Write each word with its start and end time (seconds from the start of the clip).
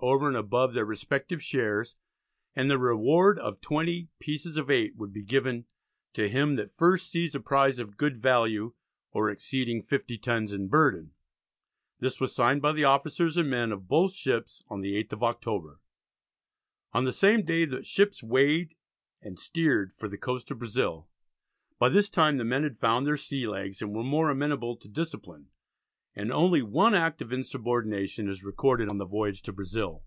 over 0.00 0.28
and 0.28 0.36
above 0.36 0.74
their 0.74 0.84
respective 0.84 1.42
shares, 1.42 1.96
and 2.54 2.70
that 2.70 2.76
a 2.76 2.78
reward 2.78 3.36
of 3.40 3.60
twenty 3.60 4.08
pieces 4.20 4.56
of 4.56 4.70
eight 4.70 4.94
would 4.94 5.12
be 5.12 5.24
given 5.24 5.66
"to 6.12 6.28
him 6.28 6.54
that 6.54 6.72
first 6.72 7.10
sees 7.10 7.34
a 7.34 7.40
prize 7.40 7.80
of 7.80 7.96
good 7.96 8.16
value, 8.16 8.72
or 9.10 9.28
exceeding 9.28 9.82
50 9.82 10.16
tons 10.18 10.52
in 10.52 10.68
burden." 10.68 11.10
This 11.98 12.20
was 12.20 12.32
signed 12.32 12.62
by 12.62 12.70
the 12.74 12.84
officers 12.84 13.36
and 13.36 13.50
men 13.50 13.72
of 13.72 13.88
both 13.88 14.14
ships 14.14 14.62
on 14.68 14.82
the 14.82 14.94
8th 15.02 15.14
of 15.14 15.24
October. 15.24 15.80
On 16.92 17.02
the 17.04 17.12
same 17.12 17.42
day 17.44 17.64
the 17.64 17.82
ships 17.82 18.22
weighed 18.22 18.76
and 19.20 19.36
steered 19.36 19.92
for 19.92 20.08
the 20.08 20.16
coast 20.16 20.48
of 20.52 20.60
Brazil. 20.60 21.08
By 21.80 21.88
this 21.88 22.08
time 22.08 22.36
the 22.36 22.44
men 22.44 22.62
had 22.62 22.78
found 22.78 23.04
their 23.04 23.16
sea 23.16 23.48
legs 23.48 23.82
and 23.82 23.92
were 23.92 24.04
more 24.04 24.30
amenable 24.30 24.76
to 24.76 24.88
discipline, 24.88 25.48
and 26.14 26.32
only 26.32 26.60
one 26.62 26.94
act 26.96 27.22
of 27.22 27.32
insubordination 27.32 28.28
is 28.28 28.42
recorded 28.42 28.88
on 28.88 28.96
the 28.98 29.04
voyage 29.06 29.40
to 29.40 29.52
Brazil. 29.52 30.02